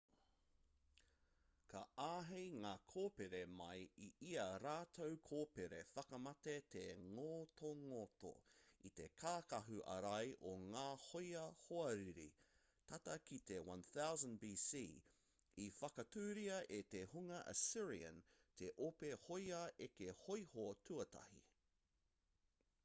ka 1.71 1.79
āhei 2.03 2.45
ngā 2.61 2.69
kōpere 2.91 3.39
mai 3.57 3.75
i 4.05 4.29
ā 4.43 4.45
rātou 4.63 5.17
kōpere 5.29 5.81
whakamate 5.89 6.55
te 6.75 6.85
ngotongoto 7.01 8.31
i 8.89 8.91
te 9.01 9.07
kākahu 9.25 9.77
ārai 9.97 10.29
o 10.51 10.53
ngā 10.63 10.87
hōia 11.03 11.43
hoariri 11.67 12.25
tata 12.93 13.17
ki 13.31 13.39
te 13.51 13.59
1000 13.69 14.35
b.c. 14.45 14.81
i 15.65 15.67
whakatūria 15.83 16.55
e 16.79 16.79
te 16.95 17.03
hunga 17.13 17.43
assyrian 17.55 18.23
te 18.63 18.73
ope 18.89 19.13
hōia 19.29 19.61
eke 19.89 20.09
hōiho 20.23 20.67
tuatahi 20.91 21.43